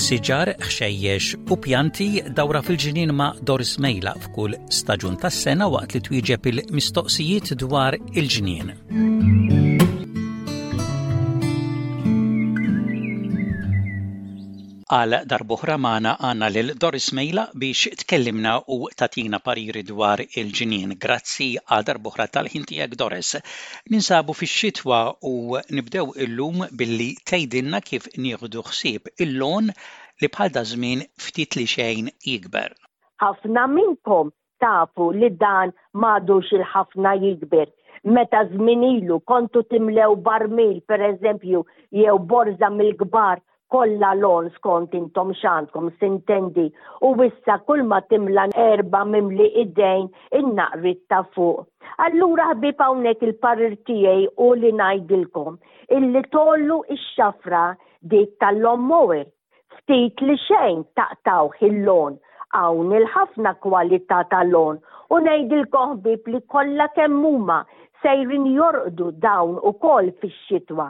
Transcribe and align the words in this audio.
Siġar, 0.05 0.53
xejjex 0.71 1.41
u 1.51 1.57
pjanti 1.59 2.07
dawra 2.31 2.61
fil-ġinien 2.63 3.11
ma' 3.19 3.33
Doris 3.43 3.75
Mejla 3.83 4.15
f'kull 4.23 4.55
staġun 4.71 5.19
tas-sena 5.19 5.67
waqt 5.75 5.99
li 5.99 6.05
twieġeb 6.07 6.47
il-mistoqsijiet 6.55 7.57
dwar 7.59 7.99
il-ġinien. 8.15 8.77
Għal 14.87 15.13
darboħra 15.29 15.73
maħna 15.83 16.11
għandna 16.23 16.47
lil 16.55 16.69
Doris 16.79 17.09
Mejla 17.17 17.41
biex 17.59 17.89
tkellimna 18.05 18.53
u 18.71 18.85
tatina 18.95 19.39
pariri 19.43 19.81
dwar 19.83 20.21
il 20.23 20.53
ġinin 20.55 20.93
Grazzi 21.01 21.47
għal 21.59 21.83
darboħra 21.89 22.27
tal-ħin 22.31 22.63
tiegħek 22.69 22.95
Doris. 23.01 23.33
Ninsabu 23.91 24.31
fix-xitwa 24.39 24.99
u 25.27 25.57
nibdew 25.59 26.05
illum 26.27 26.63
billi 26.71 27.09
tgħidilna 27.19 27.81
kif 27.89 28.07
nieħdu 28.15 28.63
ħsieb 28.69 29.11
il-lon 29.25 29.67
li 30.23 30.31
bħal 30.31 30.55
dażmin 30.55 31.03
żmien 31.03 31.19
ftit 31.27 31.59
li 31.59 31.67
xejn 31.73 32.07
jikber. 32.23 32.71
Ħafna 33.27 33.67
minnkom 33.75 34.31
tafu 34.63 35.09
li 35.11 35.31
dan 35.35 35.75
m'għadux 35.99 36.53
il-ħafna 36.61 37.17
jikber 37.25 37.67
meta 38.07 38.45
żmien 38.53 38.87
ilu 38.93 39.19
kontu 39.19 39.67
timlew 39.67 40.15
barmil 40.23 40.79
per 40.87 41.03
eżempju 41.11 41.65
jew 41.91 42.17
borza 42.31 42.71
mill-kbar 42.79 43.43
kolla 43.73 44.11
lon 44.23 44.49
skont 44.57 44.93
intom 44.99 45.31
xantkom, 45.41 45.87
sintendi 45.99 46.65
u 47.05 47.07
wissa 47.19 47.55
kull 47.67 47.83
ma 47.91 47.99
timlan 48.11 48.55
erba 48.67 49.01
mimli 49.13 49.47
id-dejn 49.63 50.05
innaqrit 50.39 51.01
ta' 51.13 51.23
fuq. 51.35 51.65
Allura 52.05 52.47
bi 52.63 52.71
hawnhekk 52.81 53.25
il-parir 53.27 53.73
tiegħi 53.89 54.27
u 54.45 54.47
li 54.61 54.71
ngħidilkom 54.79 55.53
illi 55.97 56.21
tollu 56.35 56.77
ix-xafra 56.95 57.63
di 58.11 58.21
tal-lommowir 58.43 59.25
ftit 59.77 60.23
li 60.27 60.35
xejn 60.47 60.81
taqtaw 60.99 61.51
il-lon 61.69 62.17
hawn 62.57 62.93
il-ħafna 62.99 63.55
kwalità 63.65 64.21
tal-lon 64.33 64.79
u 65.15 65.19
ngħidilkom 65.25 65.97
bi 66.05 66.15
li 66.31 66.41
kollha 66.55 66.87
kemm 66.99 67.25
huma 67.25 67.59
sejrin 68.05 68.47
jorqdu 68.59 69.11
dawn 69.27 69.57
ukoll 69.71 70.13
fix-xitwa 70.21 70.87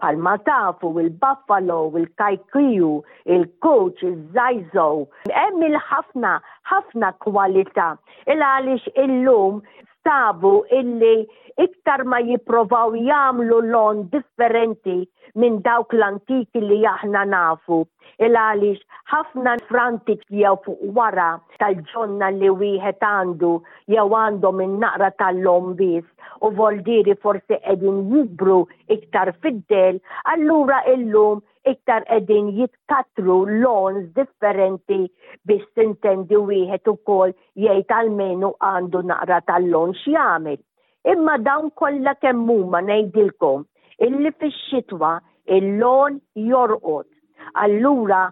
palma 0.00 0.38
tafu, 0.46 1.00
il-Buffalo, 1.00 1.92
il-Kajkiju, 2.00 2.92
il-Coach, 3.36 4.02
il-Zajzo. 4.06 4.90
Hemm 5.34 5.62
il-ħafna, 5.70 6.36
ħafna 6.70 7.12
kwalità. 7.26 7.90
Il 8.30 8.42
għaliex 8.46 8.94
illum 9.04 9.62
sabu 10.08 10.54
illi 10.80 11.14
iktar 11.64 12.02
ma 12.12 12.18
jiprovaw 12.28 12.94
jamlu 13.10 13.58
lon 13.72 14.06
differenti 14.12 14.96
minn 15.42 15.60
dawk 15.66 15.92
l-antiki 15.98 16.60
li 16.70 16.80
jahna 16.84 17.24
nafu. 17.32 17.82
Il-għalix 18.24 18.80
ħafna 19.12 19.52
frantik 19.68 20.24
jew 20.34 20.54
fuq 20.64 20.80
wara 20.96 21.26
tal-ġonna 21.60 22.32
li 22.38 22.48
wieħed 22.62 23.04
għandu 23.10 23.50
jew 23.94 24.06
għandhom 24.20 24.58
minn 24.62 24.74
naqra 24.84 25.12
tal-lom 25.20 25.68
bis 25.78 26.06
u 26.42 26.50
voldiri 26.58 27.14
forsi 27.22 27.60
edin 27.74 28.00
jibru 28.14 28.62
iktar 28.96 29.30
fiddel, 29.44 30.00
allura 30.34 30.80
illum 30.96 31.44
iktar 31.70 32.02
edin 32.16 32.48
jitkatru 32.58 33.36
lons 33.62 34.06
differenti 34.18 34.98
biex 35.48 35.66
tintendi 35.76 36.38
wieħed 36.50 36.90
ukoll 36.92 37.34
jgħid 37.64 37.94
almenu 37.98 38.50
għandu 38.68 39.02
naqra 39.10 39.40
tal-lon 39.50 39.92
x'jagħmel. 40.00 40.58
Imma 41.14 41.36
dawn 41.48 41.68
kollha 41.80 42.14
kemm 42.24 42.50
huma 42.54 42.80
ngħidilkom 42.88 43.66
illi 44.06 44.32
fix-xitwa 44.40 45.12
il-lon 45.58 46.18
jorqod. 46.50 47.06
Allura 47.64 48.22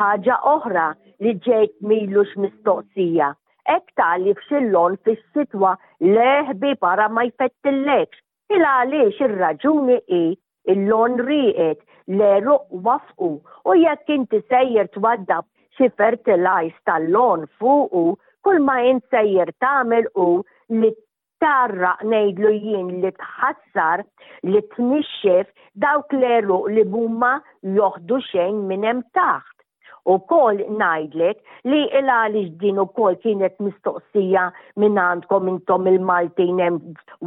ħaġa 0.00 0.38
oħra 0.54 0.86
li 1.24 1.34
ġejt 1.46 1.78
milux 1.90 2.32
mistoqsija. 2.44 3.32
Ek 3.76 3.90
tali 3.98 4.32
fxillon 4.38 4.98
fis-sitwa 5.06 5.74
leħbi 6.04 6.76
para 6.84 7.08
ma 7.10 7.26
jfettillekx. 7.30 8.22
Il 8.54 8.62
għaliex 8.62 9.18
ir-raġuni 9.26 9.96
i 10.06 10.24
il-lon 10.70 11.16
riqet 11.26 11.80
l-eru 12.14 12.54
wafqu 12.86 13.30
u 13.68 13.72
jekk 13.84 14.10
inti 14.16 14.40
sejjer 14.50 14.86
twaddab 14.96 15.46
xi 15.78 15.88
fertilize 15.98 16.78
tal-lon 16.86 17.46
fuqu 17.58 18.04
kull 18.46 18.60
ma 18.68 18.76
jint 18.86 19.02
sejjer 19.14 19.50
tagħmel 19.64 20.06
u 20.26 20.28
li 20.82 20.92
tarra 21.44 21.94
nejdlu 22.12 22.52
jien 22.62 22.86
li 23.02 23.10
tħassar 23.18 24.04
li 24.52 24.62
tnixxef 24.76 25.50
dawk 25.86 26.14
l-eru 26.20 26.60
li 26.76 26.86
bumma 26.94 27.34
joħdu 27.78 28.22
xejn 28.30 28.62
minn 28.70 28.88
hemm 28.88 29.02
taħt. 29.18 29.52
U 30.06 30.20
kol 30.30 30.60
najdlek 30.78 31.40
li 31.66 31.80
il-għalix 31.98 32.52
din 32.62 32.76
u 32.78 32.84
kol 32.96 33.16
kienet 33.22 33.56
mistoqsija 33.66 34.44
minn 34.78 35.00
għandkom 35.02 35.48
intom 35.52 35.88
il-Maltin 35.90 36.60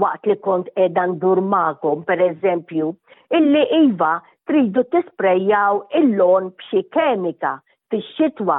waqt 0.04 0.30
li 0.32 0.38
kont 0.48 0.72
edan 0.86 1.18
durmakom, 1.20 2.06
per 2.08 2.24
eżempju, 2.32 2.94
illi 3.36 3.66
Iva 3.84 4.16
tridu 4.50 4.82
tisprejjaw 4.92 5.76
il-lon 5.98 6.46
b'xi 6.60 6.80
kemika 6.96 7.52
fix-xitwa 7.94 8.56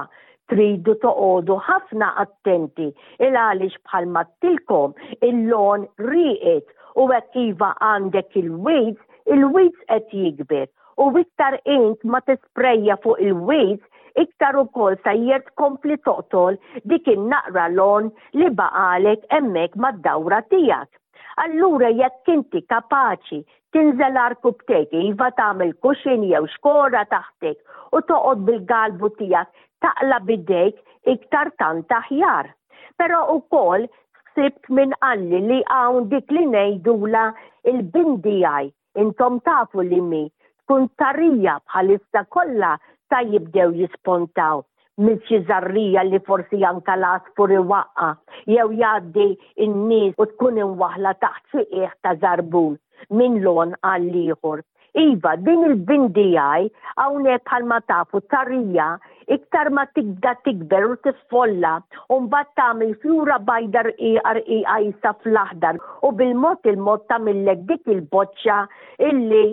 tridu 0.53 0.93
toqodu 1.05 1.57
ħafna 1.69 2.11
attenti 2.25 2.87
il 3.27 3.39
għaliex 3.41 3.81
bħal 3.89 4.07
mattilkom 4.17 4.95
il-lon 5.31 5.89
riqet 6.11 6.71
u 7.05 7.09
hekk 7.17 7.41
iva 7.43 7.73
għandek 7.89 8.39
il-weeds, 8.43 9.03
il-weeds 9.35 9.83
qed 9.91 10.15
jikber 10.21 10.71
u 11.07 11.11
iktar 11.25 11.59
int 11.79 12.07
ma 12.15 12.23
tisprejja 12.31 13.01
fuq 13.03 13.19
il-weeds 13.27 14.23
iktar 14.27 14.63
u 14.63 14.69
kol 14.79 14.99
sajjert 15.03 15.51
kompli 15.59 15.99
toqtol 16.07 16.61
dik 16.93 17.11
naqra 17.35 17.67
lon 17.75 18.13
li 18.39 18.53
baqalek 18.63 19.27
emmek 19.41 19.75
mad-dawra 19.85 20.45
tijak. 20.55 20.91
Allura 21.39 21.91
jekk 21.95 22.27
inti 22.33 22.63
kapaċi 22.73 23.39
tinżel 23.77 24.17
arkub 24.23 24.57
bteki, 24.65 25.03
jiva 25.07 25.29
tagħmel 25.41 25.73
kuxin 25.87 26.25
jew 26.31 26.43
xkora 26.57 27.03
taħtek 27.13 27.95
u 27.95 28.01
toqgħod 28.09 28.45
bil-galbu 28.49 29.11
tiegħek 29.21 29.63
taqla 29.87 30.19
bidejk 30.31 31.13
iktar 31.15 31.53
tant 31.63 31.95
aħjar. 32.01 32.49
Però 32.99 33.23
kol 33.55 33.87
sibt 34.35 34.67
minn 34.79 34.97
qalli 35.05 35.41
li 35.53 35.61
hawn 35.77 36.11
dik 36.15 36.35
li 36.37 36.45
ngħidula 36.51 37.23
il-bindi 37.75 38.37
għaj, 38.51 38.73
intom 39.07 39.39
tafu 39.47 39.87
li 39.87 40.01
mi, 40.11 40.25
tkun 40.65 40.91
tarija 41.01 41.59
bħalista 41.65 42.27
kollha 42.37 42.75
ta' 43.11 43.23
jibdew 43.31 43.73
jispontaw 43.83 44.67
mill 45.01 45.19
xi 45.29 45.39
żarrija 45.49 46.03
li 46.11 46.19
forsi 46.29 46.59
anka 46.71 46.95
l-aspur 46.99 47.51
waqqa 47.71 48.09
jew 48.55 48.69
jaddi 48.81 49.27
in 49.67 49.77
nies 49.91 50.19
u 50.23 50.27
tkun 50.33 50.59
imwaħla 50.65 51.13
taħt 51.25 51.45
fiqih 51.55 51.95
ta' 52.05 52.13
zarbun 52.25 52.75
minn 53.21 53.39
lon 53.47 53.73
għal 53.91 54.11
ieħor. 54.25 54.61
Iva, 55.05 55.33
din 55.47 55.63
il-bindijaj 55.69 56.67
għawnek 57.01 57.51
ma 57.71 57.79
tafu 57.89 58.19
tarija 58.33 58.89
iktar 59.37 59.71
ma 59.77 59.85
tigda 59.97 60.33
tikber 60.45 60.85
u 60.93 60.95
tisfolla 61.05 61.75
un 62.17 62.29
battam 62.33 62.83
il 62.87 62.95
fjura 63.03 63.39
bajdar 63.49 63.89
iqar 64.11 64.39
iqajsa 64.59 65.11
fl-aħdar 65.23 65.81
u 66.07 66.09
bil-mot 66.21 66.61
il-mot 66.73 67.07
tamillek 67.13 67.61
dik 67.71 67.85
il-boċċa 67.95 68.59
illi 69.13 69.47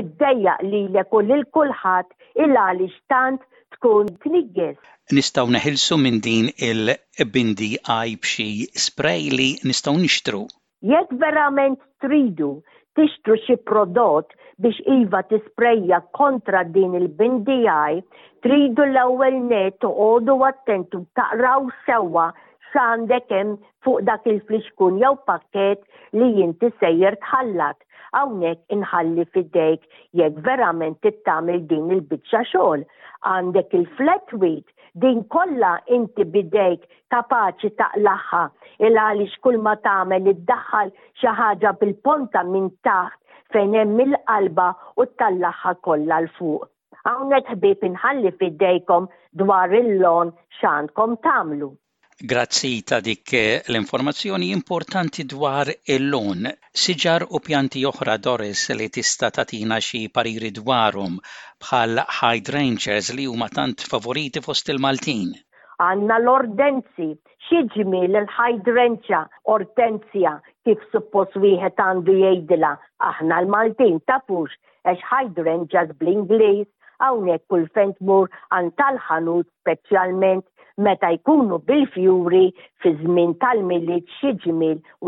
id 0.00 0.08
deja 0.22 0.54
li 0.70 0.86
l-ekul 0.92 1.28
il-kulħat 1.40 2.08
il-għalix 2.44 2.96
tant 3.14 3.40
tkun 3.74 4.08
tnigges 4.22 4.78
nistgħu 5.12 5.50
neħilsu 5.54 5.96
minn 6.00 6.20
din 6.24 6.46
il-bindi 6.64 7.72
għaj 7.84 8.14
b'xi 8.24 8.48
spray 8.80 9.26
li 9.34 9.48
nistgħu 9.68 9.98
nixtru. 10.00 10.44
Jekk 10.80 11.12
verament 11.20 11.80
tridu 12.04 12.62
tixtru 12.96 13.36
xi 13.44 13.56
prodott 13.68 14.32
biex 14.62 14.80
iva 14.86 15.20
tisprejja 15.28 15.98
kontra 16.16 16.62
din 16.64 16.94
il-bindi 16.96 17.64
għaj, 17.68 18.00
tridu 18.46 18.86
l-ewwel 18.86 19.40
net 19.50 19.84
għodu 19.84 20.38
attentu 20.48 21.02
taqraw 21.18 21.68
sewwa 21.84 22.30
x'għandek 22.72 23.32
hemm 23.34 23.56
fuq 23.84 24.04
dak 24.08 24.24
il-fliskun 24.30 25.02
jew 25.02 25.12
pakket 25.26 25.84
li 26.14 26.30
jinti 26.38 26.70
sejjer 26.80 27.18
tħallat 27.26 27.82
hawnhekk 28.14 28.74
inħalli 28.76 29.24
fidejk 29.34 29.82
jekk 30.20 30.38
verament 30.48 30.98
tittamil 31.06 31.62
din 31.72 31.88
il-biċċa 31.96 32.42
xogħol. 32.52 32.84
Għandek 33.30 33.74
il-flat 33.78 34.34
weight 34.42 34.70
din 35.04 35.22
kollha 35.34 35.72
inti 35.96 36.26
bidejk 36.36 36.84
kapaċi 37.14 37.72
taqlaħħa 37.80 38.42
il 38.88 39.00
għaliex 39.04 39.40
kull 39.46 39.60
ma 39.64 39.74
tagħmel 39.88 40.30
iddaħħal 40.34 40.92
xi 41.20 41.36
ħaġa 41.40 41.74
bil-ponta 41.82 42.44
minn 42.54 42.70
taħt 42.86 43.18
fejn 43.56 43.76
hemm 43.80 44.06
il-qalba 44.06 44.70
u 45.02 45.08
tallaħħa 45.20 45.74
kollha 45.88 46.22
l 46.24 46.30
fuq. 46.38 46.68
Hawnhekk 47.04 47.56
ħbieb 47.58 47.88
inħalli 47.90 48.34
fidejkom 48.40 49.08
dwar 49.42 49.72
il-lon 49.82 50.30
x'għandkom 50.60 51.18
tagħmlu. 51.26 51.72
Grazzi 52.16 52.84
ta' 52.84 53.00
dik 53.00 53.32
eh, 53.32 53.62
l-informazzjoni 53.66 54.52
importanti 54.54 55.24
dwar 55.26 55.66
il-lun. 55.94 56.44
Siġar 56.82 57.24
u 57.34 57.40
pjanti 57.42 57.82
oħra 57.90 58.14
Doris 58.22 58.62
li 58.78 58.86
tista' 58.94 59.32
tatina 59.34 59.80
xi 59.82 60.04
pariri 60.14 60.52
dwarhom 60.54 61.16
bħal 61.58 61.98
hydrangeas 62.20 63.10
li 63.18 63.26
huma 63.26 63.48
tant 63.50 63.82
favoriti 63.92 64.44
fost 64.46 64.70
il-Maltin. 64.70 65.34
Għanna 65.82 66.20
l-ordenzi, 66.22 67.10
xieġmi 67.48 68.04
l-hydrangea 68.12 69.24
ortenzja 69.56 70.36
kif 70.70 70.86
suppos 70.94 71.34
wieħed 71.34 71.82
għandu 71.88 72.14
jgħidilha: 72.20 72.72
Aħna 73.10 73.42
l-Maltin 73.42 73.98
tafux 74.12 74.54
għax 74.86 75.02
hydrangeas 75.18 75.90
bl 75.98 76.14
ingliż 76.16 76.66
hawnhekk 77.08 77.48
kull 77.50 77.66
fent 77.74 77.98
mur 78.00 78.30
għan 78.54 78.70
tal-ħanut 78.78 79.50
speċjalment 79.64 80.46
meta 80.76 81.08
jkunu 81.12 81.58
bil-fjuri 81.66 82.42
fi 82.82 82.88
żmien 82.98 83.34
tal-miliet 83.38 84.06
xi 84.18 84.34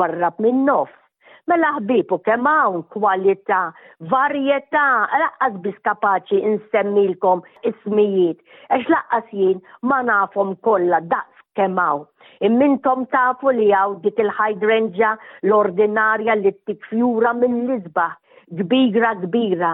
warrab 0.00 0.36
min-nofs 0.44 0.92
mela 1.50 1.70
ħbibu 1.76 2.18
kemm 2.28 2.46
hawn 2.50 2.76
kwalità, 2.92 3.58
varjetà, 4.12 4.82
laqqas 5.22 5.54
biss 5.64 5.78
kapaċi 5.88 6.38
insemmilkom 6.50 7.42
ismijiet, 7.70 8.38
għax 8.74 8.86
laqqas 8.94 9.26
jien 9.40 9.60
ma 9.90 10.00
nafhom 10.10 10.54
kollha 10.66 11.00
daqs 11.14 11.38
kemm 11.56 11.78
hawn. 11.82 12.02
Immintom 12.50 13.06
tafu 13.14 13.54
li 13.58 13.68
għaw 13.80 13.98
dik 14.04 14.18
il-hydrangea 14.26 15.12
l-ordinarja 15.46 16.34
li 16.44 16.50
t-tikfjura 16.52 17.30
mill-isbaħ 17.42 18.12
kbira 18.60 19.14
kbira 19.24 19.72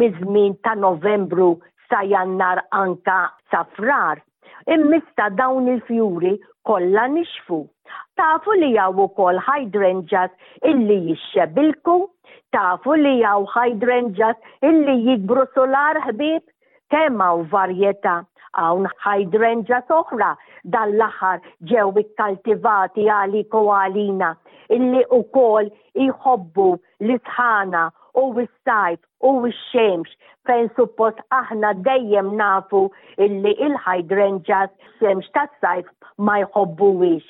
mizmin 0.00 0.56
ta' 0.64 0.74
Novembru 0.84 1.52
sa' 1.88 2.04
jannar 2.12 2.64
anka 2.70 3.20
sa' 3.50 3.66
frar 3.76 4.20
immista 4.66 5.28
dawn 5.36 5.68
il-fjuri 5.68 6.34
kollha 6.68 7.04
nixfu. 7.14 7.58
Tafu 8.18 8.52
li 8.60 8.72
jaw 8.76 8.92
ukoll 9.04 9.38
hydrangeas 9.46 10.30
illi 10.70 10.96
jixxebilku, 11.06 11.94
tafu 12.52 12.96
li 12.98 13.14
jaw 13.22 13.44
hydrangeas 13.54 14.36
illi 14.68 14.96
jikbru 15.06 15.46
solar 15.54 16.00
ħbib, 16.06 16.42
kemm 16.94 17.22
hawn 17.24 17.46
varjetà 17.54 18.18
hawn 18.58 18.88
hydrangeas 19.06 19.88
oħra 19.98 20.32
dal-aħħar 20.74 21.40
ġew 21.72 21.90
ikkaltivati 22.04 23.08
għali 23.16 23.44
kowalina 23.54 24.34
illi 24.74 25.04
kol 25.34 25.70
jħobbu 26.06 26.70
l 27.08 27.16
sħana 27.24 27.88
u 28.20 28.26
s-sajf 28.42 29.00
u 29.28 29.30
x-xemx 29.46 30.14
fejn 30.48 30.68
suppost 30.76 31.18
aħna 31.38 31.70
dejjem 31.88 32.28
nafu 32.40 32.78
illi 33.26 33.52
il-hydrangeas 33.66 34.72
xemx 35.00 35.32
ta' 35.34 35.44
sajf 35.64 35.88
ma 36.28 36.36
wix. 37.02 37.24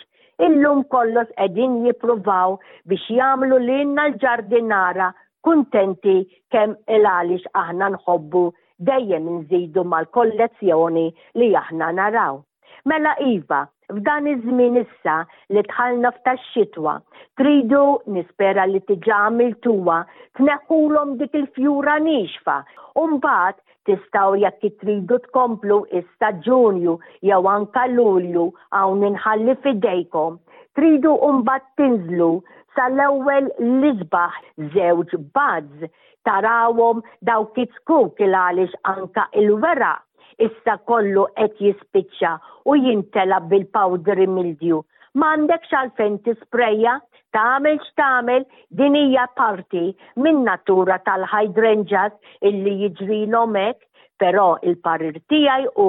Illum 0.48 0.80
kollox 0.94 1.28
edin 1.46 1.74
jipruvaw 1.84 2.50
biex 2.88 3.06
jamlu 3.18 3.56
l 3.66 3.70
l-ġardinara 3.96 5.08
kuntenti 5.48 6.16
kem 6.54 6.70
il-għalix 6.96 7.44
aħna 7.64 7.86
nħobbu 7.96 8.44
dejjem 8.90 9.24
nżidu 9.38 9.82
mal-kollezzjoni 9.92 11.08
li 11.42 11.48
aħna 11.64 11.90
naraw. 12.00 12.44
Mela 12.88 13.12
Iva, 13.20 13.58
f'dan 13.92 14.28
iż-żmien 14.30 14.76
issa 14.80 15.14
li 15.52 15.62
tħallna 15.72 16.10
f'tax-xitwa, 16.18 16.94
tridu 17.40 17.80
nispera 18.14 18.64
li 18.70 18.80
tiġa 18.90 19.18
għamiltuwa 19.24 19.96
tneħħulhom 20.40 21.12
dik 21.20 21.36
il-fjura 21.40 21.96
nixfa. 22.06 22.56
mbagħad 23.02 23.60
tistaw 23.90 24.32
jekk 24.44 24.72
tridu 24.84 25.18
tkomplu 25.26 25.80
issa 26.00 26.32
Ġunju 26.46 26.96
jew 27.28 27.42
anka 27.56 27.84
Lulju 27.92 28.46
hawn 28.78 29.04
inħalli 29.10 29.56
fidejkom. 29.66 30.40
Tridu 30.78 31.12
umbat 31.28 31.64
tinżlu 31.76 32.32
sal-ewwel 32.78 33.52
lisbaħ 33.84 34.36
żewġ 34.76 35.16
bazz 35.36 35.88
tarawhom 36.28 37.02
dawk 37.32 37.52
kitzkuk 37.58 38.20
il 38.28 38.32
għaliex 38.46 38.72
anka 38.94 39.26
il-weraq 39.42 40.06
issa 40.46 40.76
kollu 40.90 41.26
qed 41.38 41.60
jispiċċa 41.64 42.32
u 42.72 42.76
jintela 42.80 43.38
bil-powder 43.50 44.24
mildju. 44.38 44.82
Ma 45.18 45.34
għandek 45.36 45.64
xalfen 45.70 46.18
tispreja, 46.26 46.96
tagħmel 47.34 47.78
x'tagħmel 47.82 48.46
din 48.80 48.96
hija 49.00 49.26
parti 49.38 49.84
min-natura 50.24 50.98
tal-hydrangeas 51.06 52.16
illi 52.50 52.76
jiġri 52.84 53.22
hekk 53.34 53.86
però 54.20 54.48
il-parir 54.68 55.16
tiegħi 55.32 55.70
u 55.80 55.88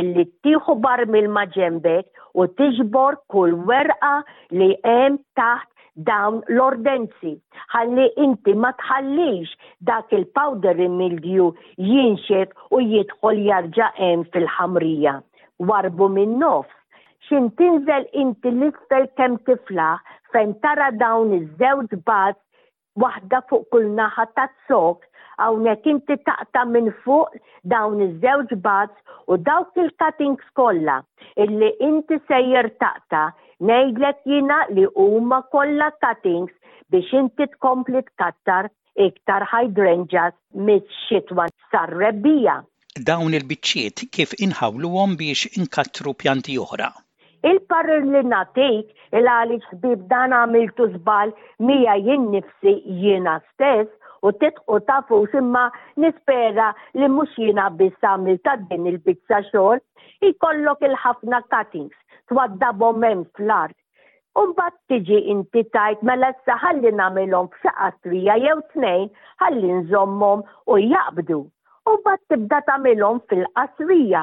illi 0.00 0.24
ttieħu 0.30 0.74
bar 0.84 1.06
mil 1.12 1.28
ġembek 1.56 2.36
u 2.40 2.46
tiġbor 2.60 3.16
kull 3.32 3.54
werqa 3.70 4.12
li 4.60 4.74
hemm 4.84 5.16
taħt 5.40 5.69
dawn 5.96 6.40
l-ordenzi. 6.54 7.32
Ħalli 7.72 8.06
inti 8.22 8.54
ma 8.54 8.70
tħallix 8.78 9.50
dak 9.88 10.12
il-powder 10.16 10.78
mildew 10.88 11.50
jinxed 11.78 12.52
u 12.70 12.82
jidħol 12.82 13.42
jarġa' 13.46 13.90
hemm 13.98 14.24
fil-ħamrija. 14.34 15.18
Warbu 15.58 16.08
minn 16.14 16.38
nofs. 16.42 16.74
Xin 17.28 17.50
tinżel 17.58 18.06
inti 18.16 18.48
l 18.50 18.70
istel 18.70 19.06
kem 19.16 19.36
tifla 19.46 19.92
fejn 20.32 20.54
tara 20.64 20.90
dawn 20.98 21.34
iż-żewġ 21.36 21.94
bat 22.08 22.38
waħda 23.00 23.42
fuq 23.50 23.68
kull 23.70 23.90
naħa 23.98 24.24
tas-sok 24.38 25.04
għawnek 25.40 25.86
inti 25.92 26.16
taqta 26.26 26.64
minn 26.68 26.90
fuq 27.04 27.36
dawn 27.72 28.00
iż-żewġ 28.06 28.56
bazz 28.64 29.14
u 29.30 29.36
dawk 29.46 29.76
il-cuttings 29.78 30.48
kollha 30.58 30.98
illi 31.44 31.70
inti 31.86 32.18
sejjer 32.28 32.68
taqta 32.82 33.28
Nejdlek 33.68 34.18
jina 34.26 34.56
li 34.74 34.84
huma 34.96 35.38
kollha 35.52 35.88
cuttings 36.04 36.52
biex 36.94 37.10
inti 37.18 37.44
tkompli 37.54 38.00
tkattar 38.06 38.68
iktar 39.06 39.44
hydrangeas 39.52 40.32
mit-xitwa 40.68 41.44
sarrebbija. 41.74 42.54
Dawn 43.10 43.36
il-biċċiet 43.38 44.06
kif 44.16 44.32
inħawluhom 44.46 45.12
biex 45.20 45.52
inkattru 45.60 46.14
pjanti 46.22 46.56
oħra. 46.64 46.88
Il-parir 47.52 48.08
li 48.14 48.24
natik 48.32 48.98
il-għalix 49.20 49.76
bib 49.84 50.08
dan 50.14 50.32
għamiltu 50.40 50.88
zbal 50.96 51.36
mija 51.68 51.98
jinn 52.08 52.30
nifsi 52.38 52.74
jiena 53.04 53.36
stess 53.44 53.92
u 54.28 54.32
titqu 54.40 54.80
tafu 54.88 55.20
simma 55.34 55.66
nispera 56.04 56.72
li 56.96 57.12
mux 57.18 57.36
jina 57.44 57.68
biss 57.82 58.10
għamil 58.12 58.40
ta' 58.46 58.56
din 58.72 58.88
il 58.94 59.02
bicċa 59.08 59.44
xol 59.52 59.84
ikollok 60.32 60.86
il-ħafna 60.90 61.44
cuttings 61.54 61.99
twaddabhom 62.30 63.04
hemm 63.06 63.22
fl-art. 63.38 63.76
Umbat 64.40 64.76
tiġi 64.90 65.18
inti 65.32 65.62
tajt 65.76 66.02
mela 66.10 66.28
issa 66.34 66.56
ħalli 66.64 66.92
nagħmilhom 66.98 67.48
trija 68.06 68.36
jew 68.42 68.54
tnejn 68.74 69.08
ħalli 69.42 69.70
nżommhom 69.80 70.44
u 70.74 70.78
jaqbdu. 70.84 71.40
Umbat 71.92 72.22
tibda 72.30 72.60
tagħmilhom 72.68 73.18
fil-qasrija 73.32 74.22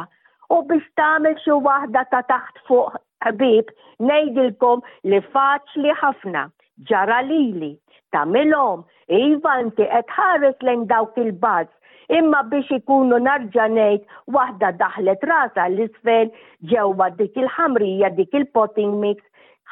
u 0.58 0.62
biex 0.70 0.88
tagħmel 1.02 1.36
xi 1.44 1.60
waħda 1.68 2.06
ta' 2.14 2.24
taħt 2.32 2.64
fuq 2.70 2.96
ħbib 3.32 3.74
ngħidilkom 4.08 4.86
li 5.12 5.20
faċli 5.34 5.96
ħafna 6.04 6.46
ġara 6.88 7.20
lili 7.28 7.74
tagħmilhom 8.16 8.88
iva 9.20 9.60
inti 9.66 9.90
qed 10.00 10.16
ħares 10.16 10.64
lejn 10.70 10.88
dawk 10.94 11.20
il-bazz 11.26 11.74
Imma 12.16 12.40
biex 12.52 12.70
ikunu 12.76 13.18
narġanejt 13.24 14.04
waħda 14.36 14.68
daħlet 14.82 15.24
rasa 15.30 15.64
l-isfel 15.72 16.28
ġewwa 16.74 17.06
dik 17.22 17.36
il-ħamrija 17.42 18.10
dik 18.20 18.36
il-potting 18.40 18.94
mix 19.02 19.26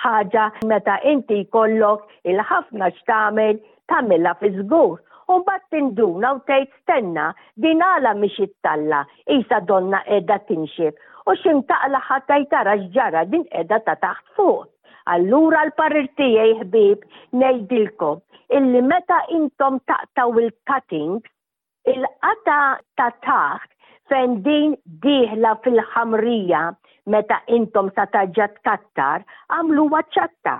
ħaġa 0.03 0.47
meta 0.71 0.95
inti 1.11 1.37
jkollok 1.45 2.01
il-ħafna 2.33 2.89
x'tagħmel 2.97 3.61
tagħmilha 3.93 4.33
fi 4.41 4.51
żgur. 4.57 4.97
U 5.31 5.35
bat 5.47 5.63
tinduna 5.75 6.33
u 6.35 6.41
tgħid 6.49 6.73
stenna 6.81 7.27
din 7.67 7.83
għala 7.87 8.11
miex 8.23 8.43
it-talla 8.49 8.99
isa 9.37 9.61
donna 9.71 10.01
qiegħda 10.09 10.37
tinxib 10.49 11.29
u 11.31 11.35
taqla 11.71 12.01
ħatta 12.09 12.41
jtara 12.43 12.73
x'ġara 12.81 13.21
din 13.31 13.45
qiegħda 13.53 13.77
ta' 13.87 13.95
taħt 14.03 14.25
fuq. 14.41 14.67
Allura 15.15 15.63
l-parir 15.69 16.11
tiegħi 16.19 16.59
ħbib 16.63 17.07
ngħidilkom 17.37 18.19
illi 18.59 18.83
meta 18.91 19.21
intom 19.39 19.79
taqtaw 19.93 20.35
il-cuttings 20.43 21.31
Il-qata 21.85 22.59
ta' 22.97 23.11
taħt 23.23 23.69
fejn 24.09 24.31
din 24.45 24.71
diħla 25.05 25.51
fil-ħamrija 25.65 26.61
meta 27.13 27.37
intom 27.57 27.91
sa 27.93 28.07
taġġat 28.09 28.55
kattar 28.65 29.25
għamlu 29.57 29.83
waċċatta 29.91 30.55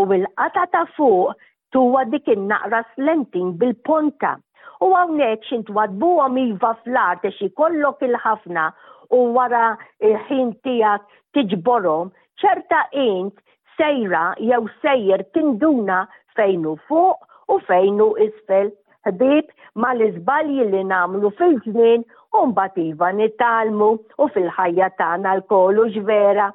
u 0.00 0.02
il-qata 0.16 0.64
ta' 0.72 0.84
fuq 0.94 1.36
tuwa 1.76 2.06
dik 2.14 2.30
naqra 2.48 2.80
slentin 2.94 3.50
bil-ponta. 3.60 4.32
U 4.80 4.94
għawnek 4.96 5.44
xint 5.50 5.68
wadbu 5.76 6.08
iva 6.46 6.72
fl 6.86 6.96
ar 7.04 7.20
xi 7.38 7.52
kollok 7.58 8.00
il-ħafna 8.08 8.64
u 9.12 9.18
wara 9.36 9.76
il-ħin 10.00 10.54
tijak 10.64 11.04
tiġborom, 11.36 12.08
ċerta 12.40 12.86
int 13.08 13.36
sejra 13.76 14.24
jew 14.40 14.64
sejjer 14.80 15.20
tinduna 15.36 16.06
fejnu 16.36 16.78
fuq 16.88 17.18
u 17.52 17.60
fejnu 17.68 18.14
isfel 18.24 18.72
ħbib 19.08 19.54
ma 19.80 19.90
l-izbalji 19.94 20.66
li 20.74 20.82
namlu 20.90 21.30
fil-ġnien 21.40 22.04
un 22.42 22.54
bativa 22.58 23.10
nitalmu 23.22 23.90
u 24.26 24.30
fil-ħajja 24.36 24.90
tagħna 25.02 25.34
l-kolu 25.40 25.88
ġvera 25.98 26.48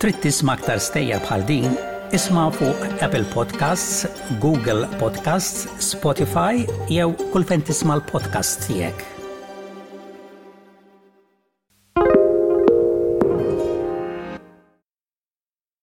Trid 0.00 0.16
tisma' 0.24 0.54
aktar 0.56 0.78
stejjer 0.80 1.18
bħal 1.26 1.42
din, 1.48 1.74
isma' 2.16 2.46
fuq 2.56 2.86
Apple 3.04 3.26
Podcasts, 3.34 4.08
Google 4.44 4.88
Podcasts, 4.96 5.68
Spotify 5.90 6.64
jew 6.88 7.12
kull 7.34 7.44
fejn 7.52 7.68
tisma' 7.68 8.00
l-podcast 8.00 8.64
tiegħek. 8.70 9.19